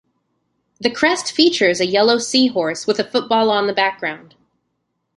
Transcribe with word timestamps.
The 0.79 0.89
crest 0.89 1.31
features 1.31 1.79
a 1.79 1.85
yellow 1.85 2.17
seahorse 2.17 2.87
with 2.87 2.99
a 2.99 3.03
football 3.03 3.51
on 3.51 3.67
the 3.67 3.73
background. 3.73 4.33